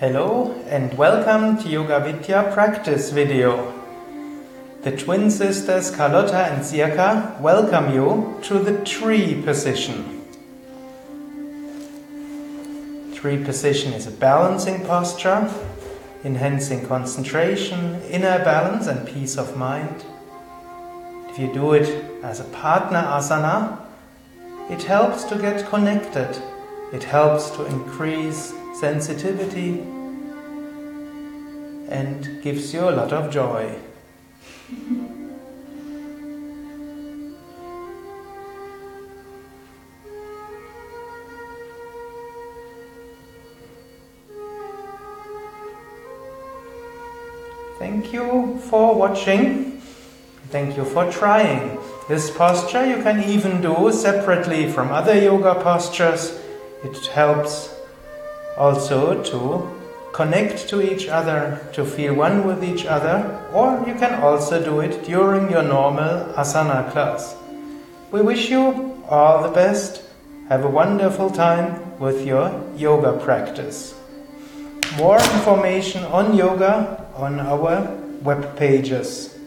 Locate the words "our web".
77.38-78.56